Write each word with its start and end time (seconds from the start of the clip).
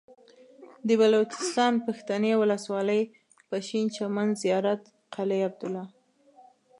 د 0.87 0.89
بلوچستان 1.01 1.73
پښتنې 1.87 2.31
ولسوالۍ 2.41 3.01
پشين 3.51 3.85
چمن 3.95 4.27
زيارت 4.41 4.81
قلعه 5.15 5.43
عبدالله 5.49 5.85